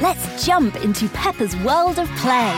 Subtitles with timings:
[0.00, 2.54] Let's jump into Peppa's world of play.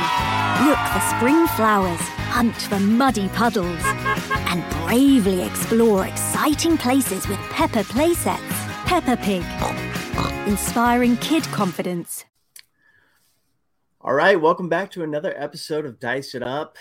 [0.64, 1.98] Look for spring flowers,
[2.30, 8.38] hunt for muddy puddles, and bravely explore exciting places with Peppa playsets.
[8.86, 9.42] Peppa Pig,
[10.48, 12.24] inspiring kid confidence.
[14.00, 16.76] All right, welcome back to another episode of Dice It Up.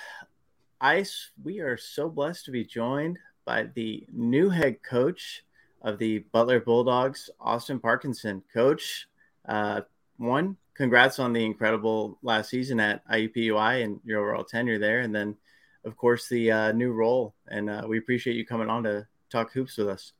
[0.79, 5.43] Ice, we are so blessed to be joined by the new head coach
[5.81, 8.43] of the Butler Bulldogs, Austin Parkinson.
[8.53, 9.07] Coach,
[9.49, 9.81] uh,
[10.21, 15.01] one, congrats on the incredible last season at IUPUI and your overall tenure there.
[15.01, 15.35] And then,
[15.83, 17.35] of course, the uh, new role.
[17.49, 20.13] And uh, we appreciate you coming on to talk hoops with us.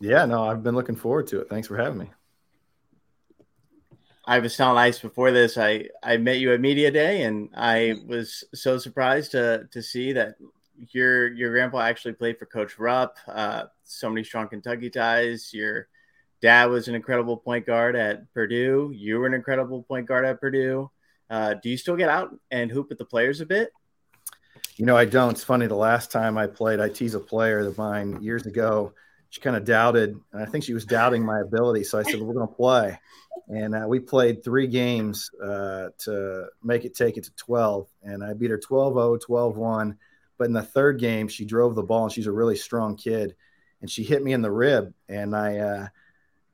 [0.00, 1.48] Yeah, no, I've been looking forward to it.
[1.48, 2.10] Thanks for having me.
[4.24, 7.94] I was telling Ice before this, I, I met you at Media Day, and I
[8.06, 10.34] was so surprised to to see that
[10.90, 13.16] your your grandpa actually played for Coach Rupp.
[13.26, 15.54] Uh, so many strong Kentucky ties.
[15.54, 15.88] Your
[16.40, 18.92] dad was an incredible point guard at Purdue.
[18.94, 20.90] You were an incredible point guard at Purdue.
[21.30, 23.70] Uh, do you still get out and hoop with the players a bit?
[24.76, 25.32] You know, I don't.
[25.32, 25.66] It's funny.
[25.66, 28.94] The last time I played, I teased a player of mine years ago.
[29.30, 31.84] She kind of doubted, and I think she was doubting my ability.
[31.84, 32.98] So I said, well, "We're going to play."
[33.48, 38.22] and uh, we played three games uh, to make it take it to 12 and
[38.22, 39.96] i beat her 12-0 12-1
[40.36, 43.34] but in the third game she drove the ball and she's a really strong kid
[43.80, 45.86] and she hit me in the rib and i uh,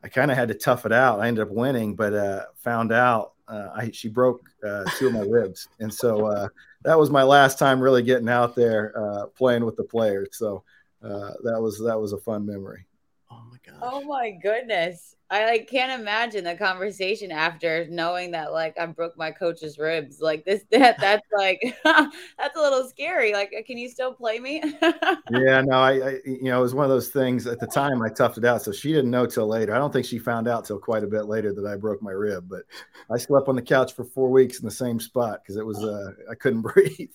[0.05, 1.19] i kind of had to tough it out.
[1.19, 5.15] I ended up winning but uh, found out uh, I, she broke uh, two of
[5.15, 5.69] my ribs.
[5.81, 6.49] And so
[6.85, 10.63] that was my last time really getting out there playing with the players so
[11.01, 12.87] that was that was a fun memory
[13.35, 18.53] oh my god oh my goodness I like can't imagine the conversation after knowing that
[18.53, 20.21] like I broke my coach's ribs.
[20.21, 23.33] Like this that that's like that's a little scary.
[23.33, 24.63] Like can you still play me?
[24.83, 28.01] yeah, no, I, I, you know, it was one of those things at the time
[28.03, 28.63] I toughed it out.
[28.63, 29.75] So she didn't know till later.
[29.75, 32.13] I don't think she found out till quite a bit later that I broke my
[32.13, 32.63] rib, but
[33.11, 35.83] I slept on the couch for 4 weeks in the same spot cuz it was
[35.83, 37.11] uh I couldn't breathe.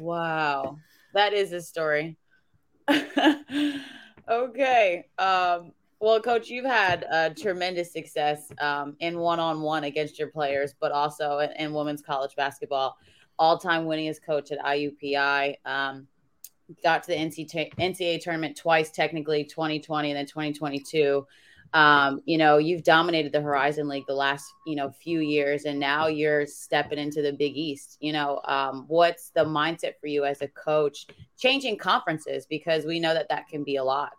[0.00, 0.78] Wow.
[1.14, 2.16] That is a story.
[4.28, 5.06] Okay.
[5.18, 10.92] Um well, coach, you've had uh, tremendous success um, in one-on-one against your players, but
[10.92, 12.98] also in, in women's college basketball.
[13.38, 15.56] All-time winningest coach at IUPUI.
[15.64, 16.06] Um,
[16.82, 21.26] got to the NCAA tournament twice, technically 2020 and then 2022.
[21.72, 25.78] Um, you know, you've dominated the Horizon League the last, you know, few years, and
[25.78, 27.98] now you're stepping into the Big East.
[28.00, 31.06] You know, um, what's the mindset for you as a coach,
[31.38, 34.12] changing conferences because we know that that can be a lot.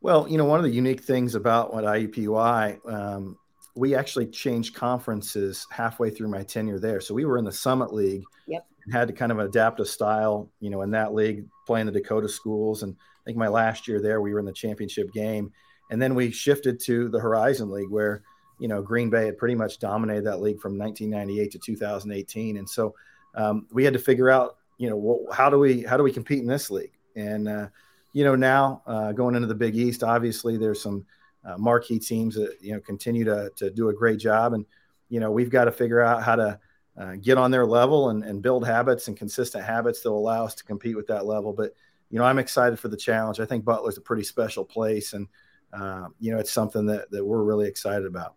[0.00, 3.38] Well, you know, one of the unique things about what IUPUI, um,
[3.76, 7.00] we actually changed conferences halfway through my tenure there.
[7.00, 8.66] So we were in the Summit League yep.
[8.84, 11.92] and had to kind of adapt a style, you know, in that league, playing the
[11.92, 12.82] Dakota schools.
[12.82, 15.52] And I think my last year there, we were in the championship game.
[15.92, 18.22] And then we shifted to the Horizon League where,
[18.58, 22.56] you know, Green Bay had pretty much dominated that league from 1998 to 2018.
[22.56, 22.94] And so
[23.36, 26.40] um, we had to figure out, you know, how do we, how do we compete
[26.40, 26.92] in this league?
[27.14, 27.68] And, uh,
[28.12, 31.06] you know, now uh, going into the Big East, obviously there's some
[31.44, 34.64] uh, marquee teams that you know continue to to do a great job, and
[35.08, 36.58] you know we've got to figure out how to
[36.96, 40.44] uh, get on their level and, and build habits and consistent habits that will allow
[40.44, 41.52] us to compete with that level.
[41.52, 41.74] But
[42.10, 43.40] you know, I'm excited for the challenge.
[43.40, 45.26] I think Butler's a pretty special place, and
[45.72, 48.36] uh, you know, it's something that that we're really excited about.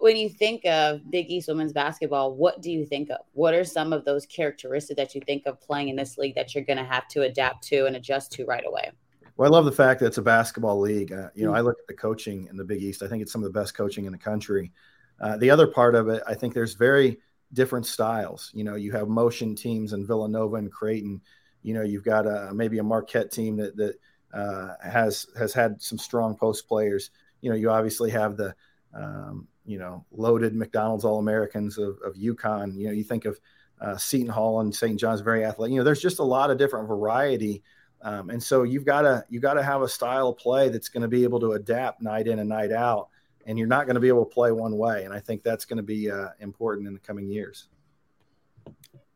[0.00, 3.18] when you think of Big East women's basketball, what do you think of?
[3.32, 6.54] What are some of those characteristics that you think of playing in this league that
[6.54, 8.90] you're going to have to adapt to and adjust to right away?
[9.36, 11.12] Well, I love the fact that it's a basketball league.
[11.12, 11.58] Uh, you know, mm-hmm.
[11.58, 13.02] I look at the coaching in the Big East.
[13.02, 14.72] I think it's some of the best coaching in the country.
[15.20, 17.18] Uh, the other part of it, I think there's very
[17.52, 18.50] different styles.
[18.54, 21.20] You know, you have motion teams in Villanova and Creighton.
[21.62, 23.96] You know, you've got a, maybe a Marquette team that that
[24.34, 27.10] uh, has has had some strong post players.
[27.40, 28.54] You know, you obviously have the
[28.94, 32.76] um, you know loaded McDonald's All Americans of, of UConn.
[32.76, 33.38] You know, you think of
[33.80, 34.98] uh, Seton Hall and St.
[34.98, 35.72] John's very athletic.
[35.72, 37.62] You know, there's just a lot of different variety,
[38.02, 40.88] um, and so you've got to you've got to have a style of play that's
[40.88, 43.08] going to be able to adapt night in and night out
[43.46, 45.04] and you're not going to be able to play one way.
[45.04, 47.68] And I think that's going to be uh, important in the coming years.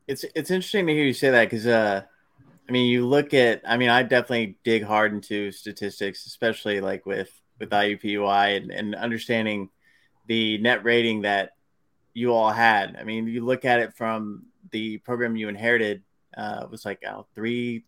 [0.07, 2.03] It's it's interesting to hear you say that because uh,
[2.69, 7.07] I mean, you look at I mean, I definitely dig hard into statistics, especially like
[7.07, 9.71] with with IUPUI and, and understanding
[10.27, 11.53] the net rating that
[12.15, 12.97] you all had.
[12.99, 16.03] I mean, you look at it from the program you inherited
[16.37, 17.85] uh, was like oh, three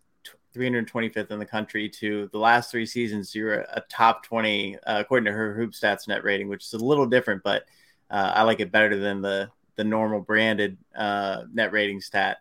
[0.53, 5.25] 325th in the country to the last three seasons, you're a top 20 uh, according
[5.25, 7.63] to her hoop stats net rating, which is a little different, but
[8.09, 12.39] uh, I like it better than the the normal branded uh, net rating stat.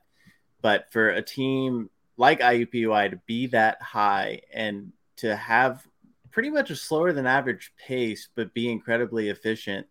[0.63, 1.89] But for a team
[2.21, 5.87] like IUPUI to be that high and to have
[6.31, 9.87] pretty much a slower than average pace, but be incredibly efficient,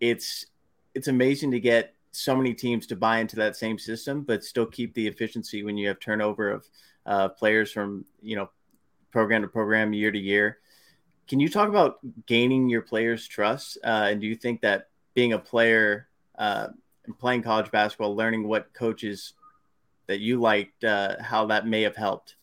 [0.00, 0.46] it's
[0.96, 4.66] it's amazing to get so many teams to buy into that same system, but still
[4.66, 6.68] keep the efficiency when you have turnover of
[7.06, 8.50] uh, players from you know
[9.12, 10.58] program to program, year to year.
[11.28, 13.78] Can you talk about gaining your players' trust?
[13.84, 16.68] Uh, and do you think that being a player uh,
[17.04, 19.34] and playing college basketball, learning what coaches
[20.06, 22.36] that you liked, uh, how that may have helped?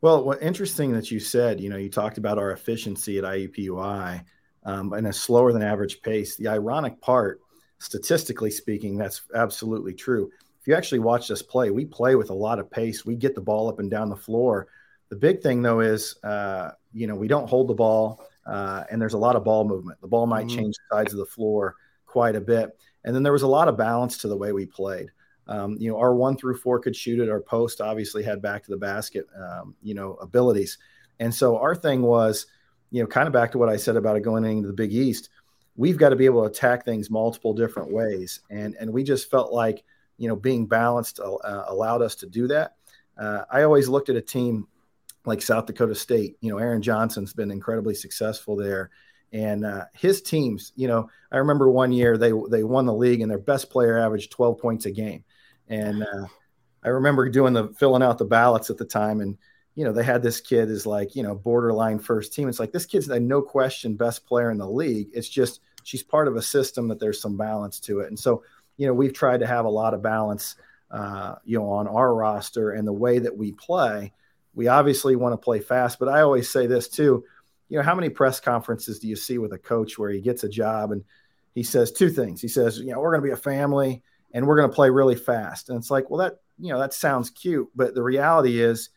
[0.00, 4.24] Well, what interesting that you said, you know, you talked about our efficiency at IUPUI
[4.64, 6.36] um, and a slower than average pace.
[6.36, 7.40] The ironic part,
[7.78, 10.30] statistically speaking, that's absolutely true
[10.60, 13.06] if you actually watch us play, we play with a lot of pace.
[13.06, 14.68] We get the ball up and down the floor.
[15.08, 19.00] The big thing though is, uh, you know, we don't hold the ball, uh, and
[19.00, 20.00] there's a lot of ball movement.
[20.02, 20.58] The ball might mm-hmm.
[20.58, 23.78] change sides of the floor quite a bit, and then there was a lot of
[23.78, 25.10] balance to the way we played.
[25.50, 27.28] Um, you know, our one through four could shoot it.
[27.28, 30.78] Our post obviously had back to the basket, um, you know, abilities,
[31.18, 32.46] and so our thing was,
[32.90, 34.94] you know, kind of back to what I said about it going into the Big
[34.94, 35.28] East.
[35.76, 39.30] We've got to be able to attack things multiple different ways, and and we just
[39.30, 39.84] felt like
[40.20, 42.76] you know, being balanced uh, allowed us to do that.
[43.16, 44.68] Uh, I always looked at a team
[45.24, 46.36] like South Dakota State.
[46.42, 48.90] You know, Aaron Johnston's been incredibly successful there,
[49.32, 50.72] and uh, his teams.
[50.76, 53.98] You know, I remember one year they they won the league and their best player
[53.98, 55.24] averaged 12 points a game,
[55.70, 56.26] and uh,
[56.84, 59.38] I remember doing the filling out the ballots at the time and.
[59.76, 62.48] You know, they had this kid is like, you know, borderline first team.
[62.48, 65.08] It's like this kid's a no question best player in the league.
[65.14, 68.08] It's just she's part of a system that there's some balance to it.
[68.08, 68.42] And so
[68.80, 70.56] you know, we've tried to have a lot of balance,
[70.90, 74.10] uh, you know, on our roster and the way that we play.
[74.54, 77.22] We obviously want to play fast, but I always say this too.
[77.68, 80.44] You know, how many press conferences do you see with a coach where he gets
[80.44, 81.04] a job and
[81.54, 82.40] he says two things?
[82.40, 84.02] He says, you know, we're going to be a family
[84.32, 85.68] and we're going to play really fast.
[85.68, 88.90] And it's like, well, that, you know, that sounds cute, but the reality is,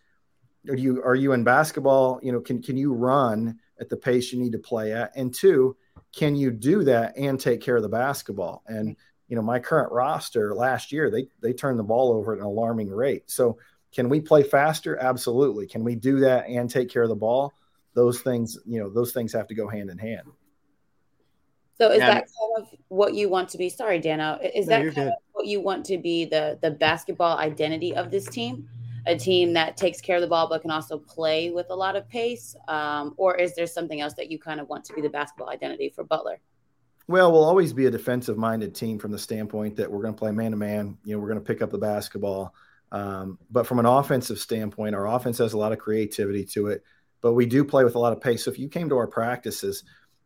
[0.69, 2.19] are you are you in basketball?
[2.24, 5.15] You know, can can you run at the pace you need to play at?
[5.15, 5.75] And two,
[6.15, 8.63] can you do that and take care of the basketball?
[8.68, 8.95] And
[9.27, 12.45] you know, my current roster last year, they they turned the ball over at an
[12.45, 13.24] alarming rate.
[13.30, 13.57] So
[13.94, 14.97] can we play faster?
[14.97, 15.68] Absolutely.
[15.68, 17.54] Can we do that and take care of the ball?
[17.94, 20.28] Those things, you know, those things have to go hand in hand.
[21.77, 23.69] So is that kind of what you want to be?
[23.69, 24.39] Sorry, Dano.
[24.42, 25.07] Is no, that kind good.
[25.07, 28.69] of what you want to be the the basketball identity of this team?
[29.06, 31.97] A team that takes care of the ball but can also play with a lot
[31.97, 35.01] of pace, um, or is there something else that you kind of want to be
[35.01, 36.39] the basketball identity for Butler?
[37.07, 40.18] Well, we'll always be a defensive minded team from the standpoint that we're going to
[40.18, 40.97] play man to man.
[41.03, 42.53] You know, we're going to pick up the basketball.
[42.94, 46.83] Um, but from an offensive standpoint, our offense has a lot of creativity to it,
[47.21, 48.45] but we do play with a lot of pace.
[48.45, 49.83] So if you came to our practices,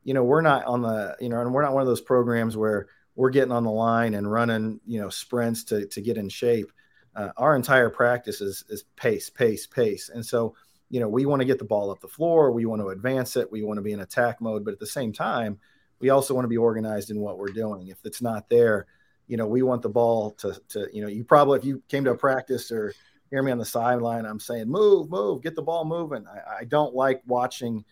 [0.08, 2.56] you know, we're not on the, you know, and we're not one of those programs
[2.56, 2.88] where
[3.18, 6.72] we're getting on the line and running, you know, sprints to, to get in shape.
[7.14, 10.08] Uh, our entire practice is, is pace, pace, pace.
[10.08, 10.56] And so,
[10.90, 12.54] you know, we want to get the ball up the floor.
[12.54, 13.52] We want to advance it.
[13.52, 14.64] We want to be in attack mode.
[14.64, 15.60] But at the same time,
[16.00, 17.90] we also want to be organized in what we're doing.
[17.90, 18.86] If it's not there,
[19.28, 22.06] you know, we want the ball to, to you know, you probably, if you came
[22.06, 22.94] to a practice or
[23.30, 26.26] hear me on the sideline, I'm saying, move, move, get the ball moving.
[26.28, 27.84] I, I don't like watching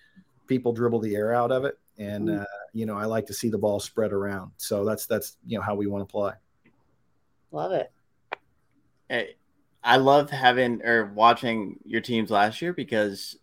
[0.47, 1.77] people dribble the air out of it.
[1.97, 2.41] And, mm.
[2.41, 4.51] uh, you know, I like to see the ball spread around.
[4.57, 6.33] So that's, that's, you know, how we want to play.
[7.51, 7.91] Love it.
[9.09, 9.35] Hey,
[9.83, 13.37] I love having or watching your teams last year because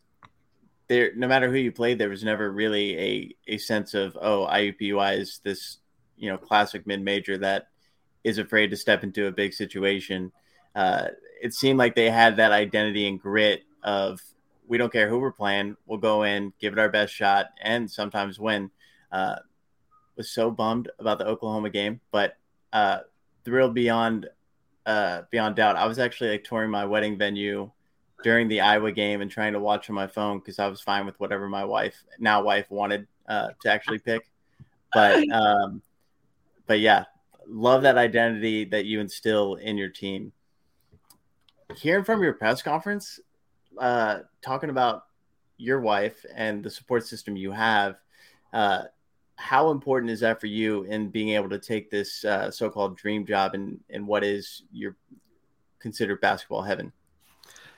[0.88, 4.49] there, no matter who you played, there was never really a a sense of oh,
[4.50, 5.78] IUPUI is this
[6.16, 7.68] you know classic mid major that
[8.25, 10.32] is afraid to step into a big situation.
[10.75, 11.09] Uh,
[11.40, 14.21] it seemed like they had that identity and grit of
[14.73, 17.91] we don't care who we're playing, we'll go in, give it our best shot, and
[17.91, 18.71] sometimes win.
[19.12, 19.37] Uh,
[20.17, 22.38] was so bummed about the Oklahoma game, but
[22.73, 23.00] uh,
[23.45, 24.31] thrilled beyond
[24.87, 25.76] uh, beyond doubt.
[25.76, 27.71] I was actually like touring my wedding venue
[28.23, 31.05] during the Iowa game and trying to watch on my phone because I was fine
[31.05, 34.23] with whatever my wife now wife wanted uh, to actually pick.
[34.95, 35.83] But um,
[36.67, 37.05] but yeah,
[37.47, 40.33] love that identity that you instill in your team.
[41.76, 43.21] Hearing from your press conference,
[43.79, 45.05] uh, talking about
[45.57, 47.97] your wife and the support system you have,
[48.52, 48.83] uh,
[49.37, 53.26] how important is that for you in being able to take this uh, so-called dream
[53.26, 54.97] job and and what is your
[55.81, 56.93] considered basketball heaven?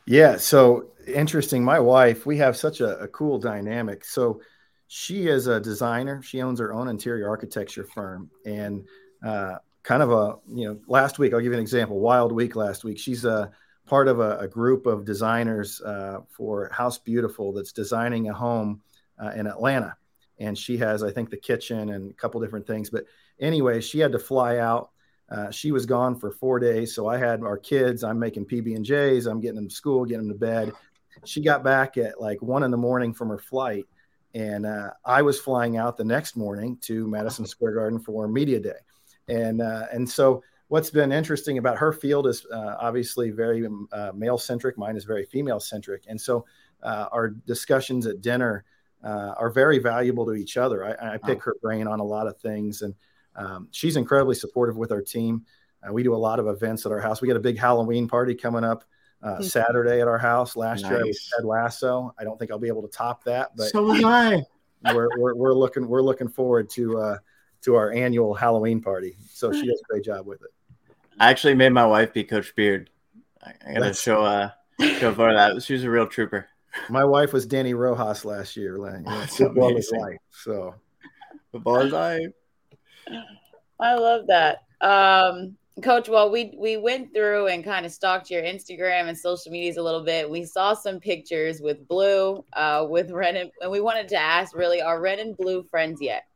[0.06, 1.64] Yeah, so interesting.
[1.64, 4.04] My wife, we have such a, a cool dynamic.
[4.04, 4.42] So
[4.88, 6.20] she is a designer.
[6.20, 8.86] She owns her own interior architecture firm, and
[9.24, 12.56] uh, kind of a you know last week i'll give you an example wild week
[12.56, 13.52] last week she's a
[13.86, 18.80] part of a, a group of designers uh, for house beautiful that's designing a home
[19.22, 19.96] uh, in atlanta.
[20.38, 22.90] And she has i think the kitchen and a couple different things.
[22.90, 23.04] But
[23.40, 24.90] anyway she had to fly out.
[25.30, 26.94] Uh, she was gone for four days.
[26.94, 28.04] So i had our kids.
[28.04, 29.26] I'm making pb and j's.
[29.26, 30.72] I'm getting them to school getting them to bed.
[31.24, 33.86] She got back at like one in the morning from her flight.
[34.34, 38.60] And uh, i was flying out the next morning to madison square garden for media
[38.60, 38.80] day.
[39.28, 44.12] And uh, and so what's been interesting about her field is uh, obviously very uh,
[44.14, 44.78] male centric.
[44.78, 46.44] Mine is very female centric, and so
[46.83, 48.64] uh, our discussions at dinner
[49.02, 50.85] uh, are very valuable to each other.
[50.85, 52.94] I, I pick her brain on a lot of things, and
[53.37, 55.44] um, she's incredibly supportive with our team.
[55.87, 57.21] Uh, we do a lot of events at our house.
[57.21, 58.85] We got a big Halloween party coming up.
[59.23, 60.54] Uh, Saturday at our house.
[60.54, 60.90] Last nice.
[60.90, 62.14] year I was Ted Lasso.
[62.18, 64.44] I don't think I'll be able to top that, but so was I.
[64.92, 67.18] we're, we're, we're looking we're looking forward to uh,
[67.64, 69.16] to our annual Halloween party.
[69.28, 70.50] So she does a great job with it.
[71.18, 72.90] I actually made my wife be Coach Beard.
[73.42, 74.50] I, I gotta show uh
[74.99, 75.62] show for that.
[75.62, 76.49] She was a real trooper.
[76.88, 78.78] My wife was Danny Rojas last year.
[78.78, 80.18] Like, you know, football is life.
[80.30, 80.75] So
[81.52, 82.28] football is life.
[83.78, 84.64] I love that.
[84.80, 89.50] Um, Coach, well, we we went through and kind of stalked your Instagram and social
[89.50, 90.28] medias a little bit.
[90.28, 94.54] We saw some pictures with Blue, uh, with Ren, and, and we wanted to ask,
[94.54, 96.26] really, are Ren and Blue friends yet?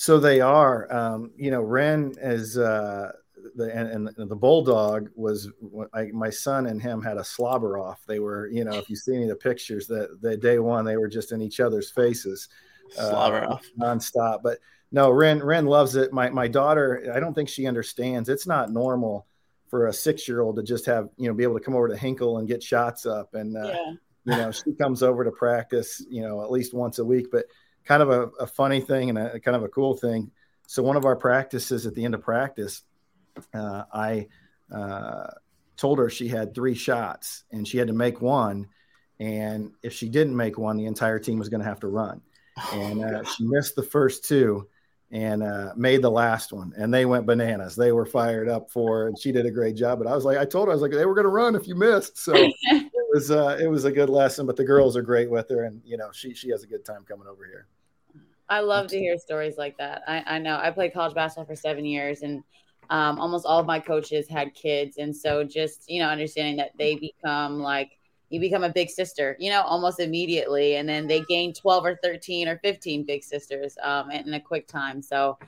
[0.00, 0.86] So they are.
[0.94, 3.10] Um, you know, Ren is uh,
[3.56, 5.50] the and, and, the bulldog was
[5.92, 7.98] I, my son and him had a slobber off.
[8.06, 10.84] They were, you know, if you see any of the pictures that the day one,
[10.84, 12.48] they were just in each other's faces,
[12.92, 14.44] slobber uh, off nonstop.
[14.44, 14.58] But
[14.92, 16.12] no, Ren Ren loves it.
[16.12, 18.28] My my daughter, I don't think she understands.
[18.28, 19.26] It's not normal
[19.66, 21.88] for a six year old to just have you know be able to come over
[21.88, 23.92] to Hinkle and get shots up, and uh, yeah.
[24.26, 27.46] you know she comes over to practice, you know, at least once a week, but
[27.88, 30.30] kind of a, a funny thing and a kind of a cool thing.
[30.66, 32.82] So one of our practices at the end of practice,
[33.54, 34.28] uh, I
[34.70, 35.28] uh,
[35.78, 38.66] told her she had three shots and she had to make one.
[39.18, 42.20] And if she didn't make one, the entire team was going to have to run.
[42.74, 44.68] And uh, she missed the first two
[45.10, 46.74] and uh, made the last one.
[46.76, 47.74] And they went bananas.
[47.74, 49.98] They were fired up for, her, and she did a great job.
[49.98, 51.56] But I was like, I told her, I was like, they were going to run
[51.56, 52.18] if you missed.
[52.18, 54.44] So it was, uh, it was a good lesson.
[54.44, 56.84] But the girls are great with her, and you know, she she has a good
[56.84, 57.66] time coming over here.
[58.48, 60.02] I love to hear stories like that.
[60.06, 62.42] I, I know I played college basketball for seven years, and
[62.90, 66.70] um, almost all of my coaches had kids, and so just you know understanding that
[66.78, 67.90] they become like
[68.30, 71.98] you become a big sister, you know, almost immediately, and then they gain twelve or
[72.02, 75.02] thirteen or fifteen big sisters um, in a quick time.
[75.02, 75.38] So.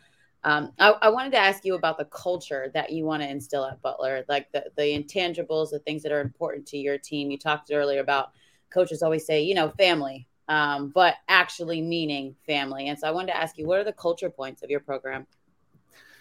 [0.42, 3.66] Um, I, I, wanted to ask you about the culture that you want to instill
[3.66, 7.30] at Butler, like the, the intangibles, the things that are important to your team.
[7.30, 8.30] You talked earlier about
[8.71, 12.88] coaches always say, you know, family, um, but actually meaning family.
[12.88, 15.25] And so I wanted to ask you, what are the culture points of your program?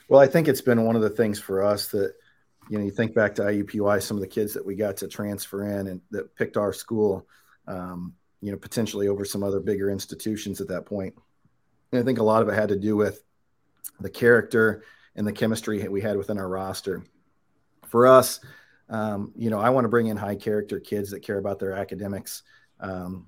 [0.07, 2.13] Well, I think it's been one of the things for us that,
[2.69, 5.07] you know, you think back to IUPUI, some of the kids that we got to
[5.07, 7.27] transfer in and that picked our school,
[7.67, 11.15] um, you know, potentially over some other bigger institutions at that point.
[11.91, 13.23] And I think a lot of it had to do with
[13.99, 14.83] the character
[15.15, 17.03] and the chemistry we had within our roster.
[17.87, 18.41] For us,
[18.89, 21.73] um, you know, I want to bring in high character kids that care about their
[21.73, 22.43] academics.
[22.79, 23.27] Um,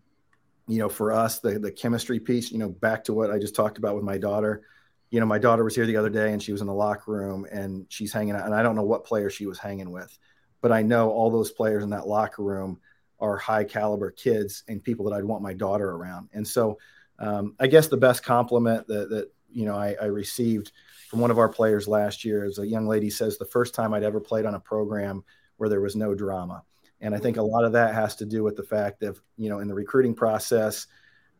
[0.71, 3.55] you know, for us, the the chemistry piece, you know, back to what I just
[3.55, 4.63] talked about with my daughter.
[5.09, 7.11] You know, my daughter was here the other day and she was in the locker
[7.11, 10.17] room and she's hanging out, and I don't know what player she was hanging with,
[10.61, 12.79] but I know all those players in that locker room
[13.19, 16.29] are high caliber kids and people that I'd want my daughter around.
[16.33, 16.79] And so,
[17.19, 20.71] um, I guess the best compliment that that you know I, I received
[21.09, 23.93] from one of our players last year is a young lady says the first time
[23.93, 25.23] I'd ever played on a program
[25.57, 26.63] where there was no drama
[27.01, 29.49] And I think a lot of that has to do with the fact that, you
[29.49, 30.85] know, in the recruiting process,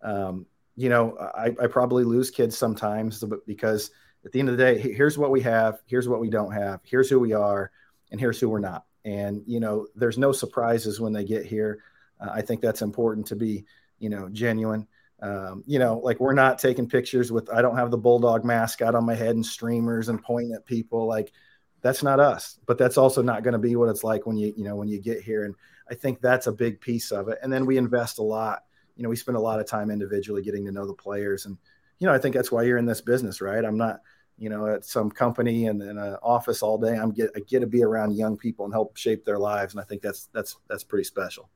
[0.01, 3.91] um, you know, I, I, probably lose kids sometimes because
[4.25, 6.79] at the end of the day, here's what we have, here's what we don't have,
[6.83, 7.71] here's who we are,
[8.09, 8.85] and here's who we're not.
[9.05, 11.83] And, you know, there's no surprises when they get here.
[12.19, 13.65] Uh, I think that's important to be,
[13.99, 14.87] you know, genuine.
[15.21, 18.95] Um, you know, like we're not taking pictures with, I don't have the bulldog mascot
[18.95, 21.05] on my head and streamers and pointing at people.
[21.05, 21.31] Like,
[21.81, 24.53] that's not us but that's also not going to be what it's like when you
[24.55, 25.55] you know when you get here and
[25.89, 27.37] i think that's a big piece of it.
[27.41, 28.63] And then we invest a lot.
[28.95, 31.57] You know we spend a lot of time individually getting to know the players and
[31.99, 33.63] you know i think that's why you're in this business right?
[33.63, 34.01] I'm not
[34.37, 36.97] you know at some company and in an office all day.
[36.97, 39.81] I'm get i get to be around young people and help shape their lives and
[39.81, 41.49] i think that's that's that's pretty special.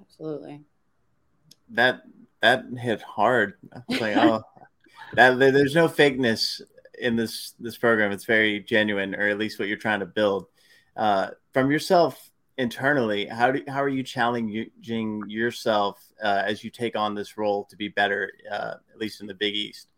[0.00, 0.62] Absolutely.
[1.70, 2.02] That
[2.40, 3.54] that hit hard.
[3.88, 4.42] Like oh
[5.14, 6.60] that there's no fakeness
[7.00, 8.12] in this this program.
[8.12, 10.46] It's very genuine, or at least what you're trying to build.
[10.96, 16.96] Uh, from yourself internally, how do how are you challenging yourself uh, as you take
[16.96, 19.88] on this role to be better, uh, at least in the Big East?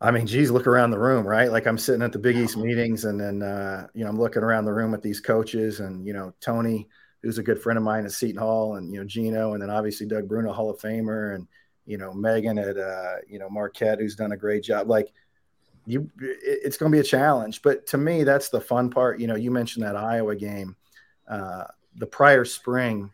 [0.00, 1.50] I mean, geez, look around the room, right?
[1.50, 4.42] Like I'm sitting at the Big East meetings, and then uh, you know I'm looking
[4.42, 6.88] around the room at these coaches, and you know Tony,
[7.22, 9.70] who's a good friend of mine at Seton Hall, and you know Gino, and then
[9.70, 11.48] obviously Doug Bruno, Hall of Famer, and
[11.84, 14.88] you know Megan at uh, you know Marquette, who's done a great job.
[14.88, 15.12] Like
[15.88, 19.18] you it's going to be a challenge but to me that's the fun part.
[19.18, 20.76] You know you mentioned that iowa game
[21.28, 21.64] uh,
[21.96, 23.10] the prior spring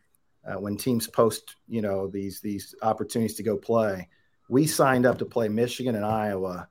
[0.47, 4.09] uh, when teams post you know these these opportunities to go play
[4.49, 6.69] we signed up to play michigan and iowa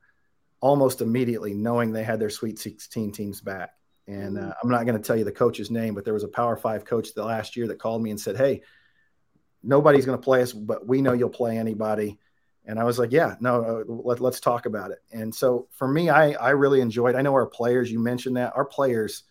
[0.60, 3.70] almost immediately knowing they had their sweet 16 teams back.
[4.06, 6.28] And uh, i'm not going to tell you the coach's name but there was a
[6.28, 8.60] power five coach the last year that called me and said hey
[9.62, 12.18] nobody's going to play us but we know you'll play anybody
[12.66, 14.98] and I was like, yeah, no, uh, let, let's talk about it.
[15.12, 18.56] And so for me, I, I really enjoyed, I know our players, you mentioned that
[18.56, 19.24] our players,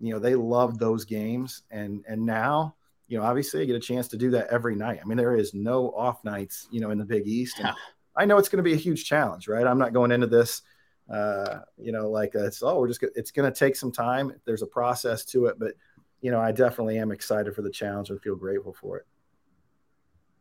[0.00, 1.62] you know, they love those games.
[1.70, 2.74] And, and now,
[3.08, 5.00] you know, obviously I get a chance to do that every night.
[5.02, 7.58] I mean, there is no off nights, you know, in the big East.
[7.58, 7.68] And
[8.16, 9.66] I know it's going to be a huge challenge, right?
[9.66, 10.62] I'm not going into this,
[11.10, 14.32] uh, you know, like it's, oh, we're just, it's going to take some time.
[14.44, 15.72] There's a process to it, but
[16.20, 19.06] you know, I definitely am excited for the challenge and feel grateful for it.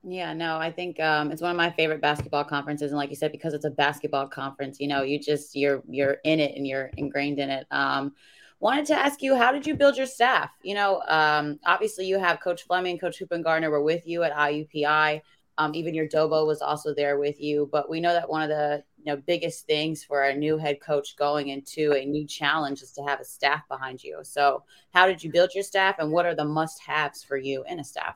[0.06, 3.16] Yeah, no, I think um, it's one of my favorite basketball conferences, and like you
[3.16, 6.68] said, because it's a basketball conference, you know, you just you're you're in it and
[6.68, 7.66] you're ingrained in it.
[7.72, 8.14] Um,
[8.60, 10.52] wanted to ask you, how did you build your staff?
[10.62, 15.22] You know, um, obviously you have Coach Fleming, Coach Hoopengardner were with you at IUPUI.
[15.58, 17.70] Um, even your Dobo was also there with you.
[17.72, 20.82] But we know that one of the you know biggest things for a new head
[20.82, 24.20] coach going into a new challenge is to have a staff behind you.
[24.24, 24.64] So,
[24.94, 27.84] how did you build your staff, and what are the must-haves for you in a
[27.86, 28.16] staff?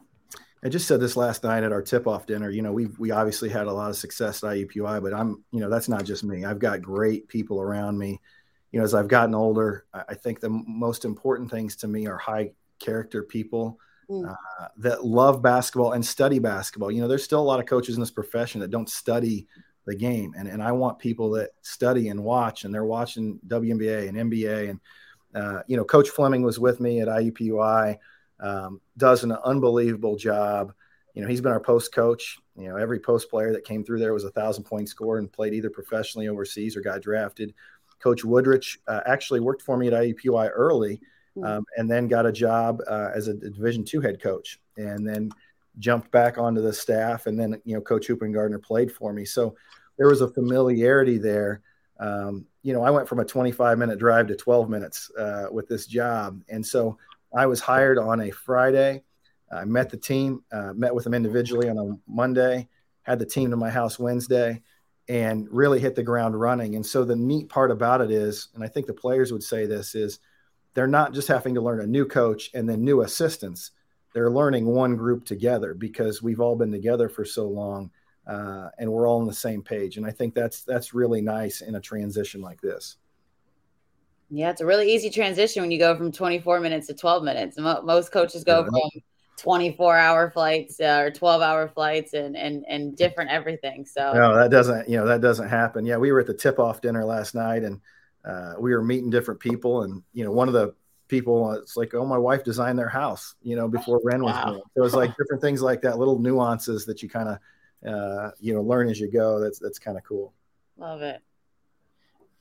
[0.63, 2.50] I just said this last night at our tip-off dinner.
[2.50, 5.60] You know, we we obviously had a lot of success at IUPUI, but I'm, you
[5.60, 6.46] know, that's not just me.
[6.46, 8.20] I've got great people around me.
[8.72, 12.17] You know, as I've gotten older, I think the most important things to me are
[12.17, 14.30] high character people mm.
[14.30, 16.91] uh, that love basketball and study basketball.
[16.91, 19.48] You know, there's still a lot of coaches in this profession that don't study
[19.86, 24.10] the game, and and I want people that study and watch, and they're watching WNBA
[24.10, 24.80] and NBA, and
[25.36, 27.98] uh, you know, Coach Fleming was with me at IUPUI
[28.39, 30.73] um, does an unbelievable job.
[31.13, 32.38] You know, he's been our post coach.
[32.56, 35.32] You know, every post player that came through there was a thousand point score and
[35.32, 37.54] played either professionally overseas or got drafted.
[38.00, 41.02] Coach Woodrich uh, actually worked for me at IUPUI early,
[41.36, 41.43] hmm.
[41.43, 45.32] um, and then got a job uh, as a Division two head coach, and then
[45.80, 47.26] jumped back onto the staff.
[47.26, 49.56] And then you know, Coach Hoopengardner played for me, so
[49.97, 51.62] there was a familiarity there.
[52.00, 55.67] Um, you know, I went from a 25 minute drive to 12 minutes uh, with
[55.67, 56.97] this job, and so
[57.36, 59.04] I was hired on a Friday.
[59.52, 62.68] I met the team, uh, met with them individually on a Monday,
[63.04, 64.62] had the team to my house Wednesday,
[65.08, 66.76] and really hit the ground running.
[66.76, 69.66] And so the neat part about it is, and I think the players would say
[69.66, 70.20] this, is
[70.74, 73.72] they're not just having to learn a new coach and then new assistants.
[74.13, 77.92] They're learning one group together because we've all been together for so long,
[78.28, 79.98] uh, and we're all on the same page.
[79.98, 82.98] And I think that's that's really nice in a transition like this.
[84.30, 87.58] Yeah, it's a really easy transition when you go from 24 minutes to 12 minutes.
[87.58, 89.02] Most coaches go from
[89.38, 93.86] 24 hour flights uh, or 12 hour flights and and and different everything.
[93.86, 95.86] So no, that doesn't you know that doesn't happen.
[95.86, 97.80] Yeah, we were at the tip off dinner last night and
[98.26, 100.74] uh, we were meeting different people and you know one of the
[101.08, 104.46] people it's like oh my wife designed their house you know before Ren was wow.
[104.46, 104.58] born.
[104.58, 107.40] So it was like different things like that, little nuances that you kind of
[107.88, 109.40] uh, you know learn as you go.
[109.40, 110.34] That's that's kind of cool.
[110.78, 111.22] Love it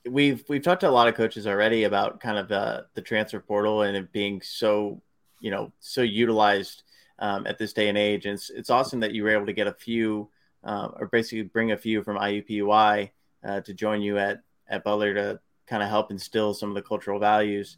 [0.09, 3.39] we've we've talked to a lot of coaches already about kind of uh, the transfer
[3.39, 5.01] portal and it being so
[5.39, 6.83] you know so utilized
[7.19, 8.25] um, at this day and age.
[8.25, 10.29] And it's it's awesome that you were able to get a few
[10.63, 13.09] uh, or basically bring a few from IUPUI
[13.43, 16.81] uh, to join you at at Butler to kind of help instill some of the
[16.81, 17.77] cultural values.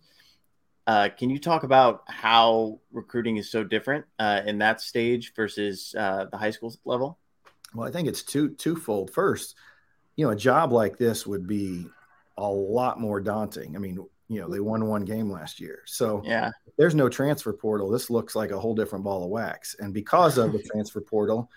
[0.88, 5.94] Uh, can you talk about how recruiting is so different uh, in that stage versus
[5.98, 7.20] uh, the high school level?
[7.76, 9.12] Well, I think it's two twofold.
[9.12, 9.56] First,
[10.16, 11.86] you know, a job like this would be
[12.40, 13.76] a lot more daunting.
[13.76, 15.84] I mean, you know, they won one game last year.
[15.86, 17.90] So yeah, there's no transfer portal.
[17.90, 19.76] This looks like a whole different ball of wax.
[19.80, 21.50] And because of the transfer portal,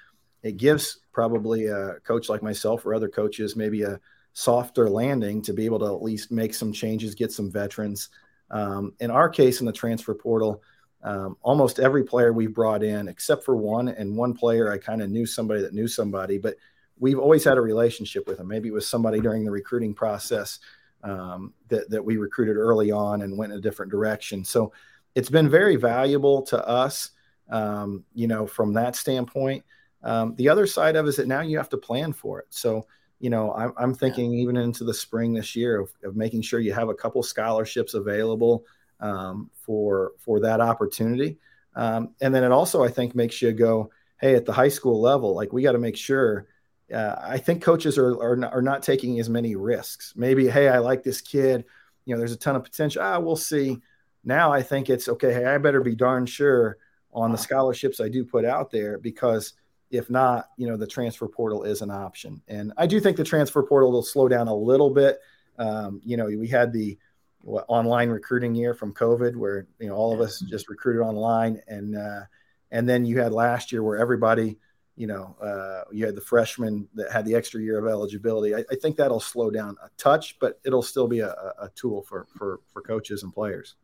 [0.43, 4.01] it gives probably a coach like myself or other coaches maybe a
[4.33, 8.09] softer landing to be able to at least make some changes, get some veterans.
[8.51, 10.63] Um, in our case, in the transfer portal,
[11.03, 15.03] um, almost every player we've brought in, except for one, and one player I kind
[15.03, 16.57] of knew somebody that knew somebody, but
[17.03, 18.47] we've always had a relationship with them.
[18.47, 20.61] Maybe it was somebody during the recruiting process
[21.03, 24.45] um, that, that we recruited early on and went in a different direction.
[24.45, 24.73] So
[25.17, 27.11] it's been very valuable to us,
[27.51, 29.65] um, you know, from that standpoint.
[30.05, 32.47] Um, the other side of it is that now you have to plan for it.
[32.51, 32.87] So,
[33.19, 34.43] you know, I'm, I'm thinking yeah.
[34.43, 37.95] even into the spring this year of, of, making sure you have a couple scholarships
[37.95, 38.65] available
[39.01, 41.39] um, for for that opportunity.
[41.75, 45.01] Um, and then it also, I think, makes you go, hey, at the high school
[45.01, 46.47] level, like we got to make sure
[46.93, 50.13] uh, I think coaches are, are not, are, not, taking as many risks.
[50.17, 51.65] Maybe, hey, I like this kid.
[52.05, 53.03] You know, there's a ton of potential.
[53.03, 53.79] Ah, we'll see.
[54.25, 55.33] Now I think it's okay.
[55.33, 56.79] Hey, I better be darn sure
[57.13, 59.55] on the scholarships I do put out there because
[59.91, 62.41] if not, you know, the transfer portal is an option.
[62.49, 65.19] And I do think the transfer portal will slow down a little bit.
[65.59, 66.99] Um, you know, we had the
[67.43, 71.61] what, online recruiting year from COVID where you know all of us just recruited online,
[71.69, 72.23] and uh,
[72.71, 74.59] and then you had last year where everybody
[74.97, 78.55] you know, uh, you had the freshmen that had the extra year of eligibility.
[78.55, 82.03] I, I think that'll slow down a touch, but it'll still be a, a, tool
[82.03, 83.77] for, for, for coaches and players.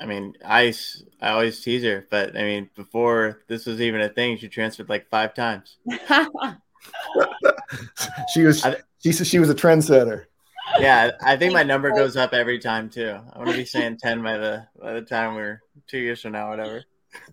[0.00, 4.08] I mean, Ice, I always tease her, but I mean, before this was even a
[4.08, 5.76] thing, she transferred like five times.
[8.32, 10.24] she was, I, she said she was a trendsetter.
[10.78, 13.18] Yeah, I think my number goes up every time too.
[13.32, 16.32] I want to be saying ten by the by the time we're two years from
[16.32, 16.84] now, whatever.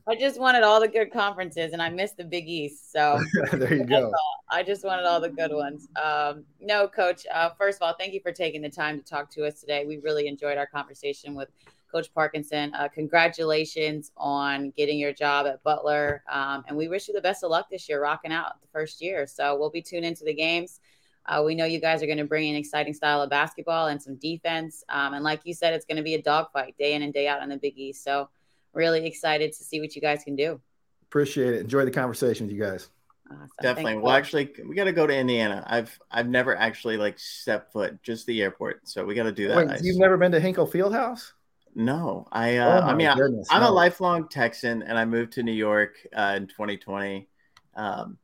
[0.08, 2.92] I just wanted all the good conferences, and I missed the Big East.
[2.92, 3.20] So
[3.52, 4.12] there you go.
[4.50, 5.88] I just wanted all the good ones.
[6.02, 7.26] Um, no, Coach.
[7.34, 9.86] Uh, first of all, thank you for taking the time to talk to us today.
[9.86, 11.50] We really enjoyed our conversation with
[11.92, 12.74] Coach Parkinson.
[12.74, 17.44] Uh, congratulations on getting your job at Butler, um, and we wish you the best
[17.44, 19.28] of luck this year, rocking out the first year.
[19.28, 20.80] So we'll be tuned into the games.
[21.26, 24.02] Uh, we know you guys are going to bring an exciting style of basketball and
[24.02, 24.84] some defense.
[24.88, 27.28] Um, and like you said, it's going to be a dogfight day in and day
[27.28, 28.04] out in the Big East.
[28.04, 28.30] So
[28.73, 30.60] really excited to see what you guys can do.
[31.03, 31.62] Appreciate it.
[31.62, 32.89] Enjoy the conversation with you guys.
[33.30, 33.49] Awesome.
[33.62, 33.91] Definitely.
[33.93, 35.63] Thanks, well, actually, we got to go to Indiana.
[35.67, 38.88] I've I've never actually like stepped foot, just the airport.
[38.88, 39.58] So we got to do that.
[39.58, 41.32] Wait, you've never been to Hinkle Fieldhouse?
[41.75, 42.58] No, I.
[42.58, 43.69] Uh, oh I mean, goodness, I, am no.
[43.69, 47.27] a lifelong Texan, and I moved to New York uh, in 2020.
[47.75, 48.17] Um,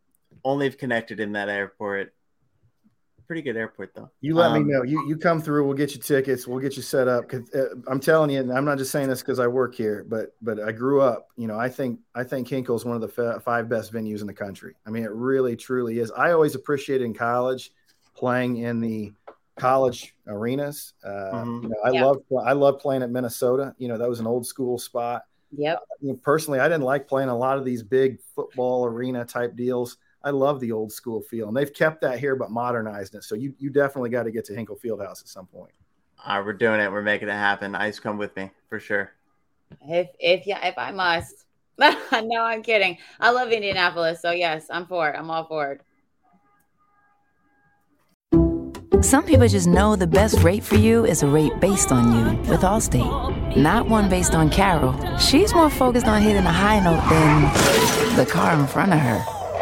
[0.44, 2.14] only have connected in that airport
[3.28, 4.10] pretty good airport though.
[4.22, 4.84] You let um, me know.
[4.84, 5.66] You you come through.
[5.66, 6.48] We'll get you tickets.
[6.48, 7.30] We'll get you set up.
[7.30, 10.06] Cause uh, I'm telling you, and I'm not just saying this because I work here,
[10.08, 11.30] but but I grew up.
[11.38, 14.22] You know, I think I think Hinkle is one of the f- five best venues
[14.22, 14.76] in the country.
[14.86, 16.12] I mean, it really truly is.
[16.12, 17.72] I always appreciated in college
[18.16, 19.12] playing in the
[19.56, 20.94] college arenas.
[21.04, 21.64] Uh, mm-hmm.
[21.64, 22.04] you know, I yep.
[22.04, 23.76] love I love playing at Minnesota.
[23.78, 25.24] You know, that was an old school spot.
[25.56, 25.78] Yep.
[25.78, 29.26] Uh, you know, personally, I didn't like playing a lot of these big football arena
[29.26, 29.98] type deals.
[30.24, 33.24] I love the old school feel, and they've kept that here but modernized it.
[33.24, 35.74] So you you definitely got to get to Hinkle Fieldhouse at some point.
[36.26, 36.92] All right, we're doing it.
[36.92, 37.76] We're making it happen.
[37.76, 39.12] Ice, come with me for sure.
[39.82, 41.46] If if yeah, if I must.
[41.80, 43.00] no, I'm kidding.
[43.20, 45.16] I love Indianapolis, so yes, I'm for it.
[45.18, 45.82] I'm all for it.
[49.04, 52.38] Some people just know the best rate for you is a rate based on you
[52.50, 54.96] with Allstate, not one based on Carol.
[55.18, 59.43] She's more focused on hitting a high note than the car in front of her.